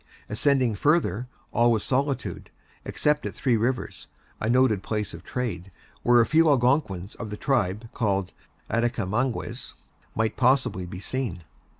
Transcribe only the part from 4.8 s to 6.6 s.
place of trade, where a few